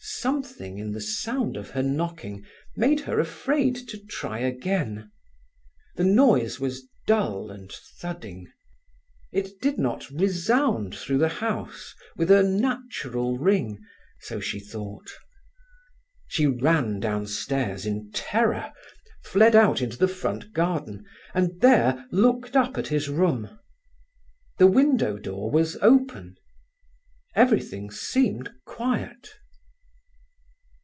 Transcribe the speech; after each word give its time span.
Something 0.03 0.79
in 0.79 0.91
the 0.93 1.01
sound 1.01 1.55
of 1.57 1.69
her 1.71 1.81
knocking 1.83 2.45
made 2.75 2.99
her 3.01 3.19
afraid 3.19 3.75
to 3.87 3.97
try 4.03 4.37
again. 4.39 5.09
The 5.95 6.03
noise 6.03 6.59
was 6.59 6.83
dull 7.07 7.49
and 7.51 7.71
thudding: 7.71 8.47
it 9.31 9.59
did 9.61 9.77
not 9.79 10.07
resound 10.09 10.93
through 10.95 11.17
the 11.19 11.27
house 11.29 11.93
with 12.15 12.31
a 12.31 12.41
natural 12.43 13.35
ring, 13.37 13.79
so 14.21 14.39
she 14.39 14.59
thought. 14.59 15.09
She 16.27 16.45
ran 16.47 16.99
downstairs 16.99 17.83
in 17.85 18.11
terror, 18.11 18.71
fled 19.23 19.55
out 19.55 19.81
into 19.81 19.97
the 19.97 20.07
front 20.07 20.51
garden, 20.51 21.03
and 21.33 21.59
there 21.61 22.05
looked 22.11 22.55
up 22.55 22.75
at 22.77 22.87
his 22.87 23.07
room. 23.09 23.57
The 24.57 24.67
window 24.67 25.17
door 25.17 25.49
was 25.51 25.77
open—everything 25.77 27.89
seemed 27.91 28.51
quiet. 28.65 29.31